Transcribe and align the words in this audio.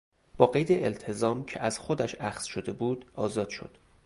با 0.37 0.47
قید 0.47 0.71
التزام 0.71 1.45
که 1.45 1.61
از 1.61 1.79
خودش 1.79 2.15
اخذ 2.19 2.43
شده 2.43 2.73
بود 2.73 3.05
آزاد 3.15 3.49
شد. 3.49 3.77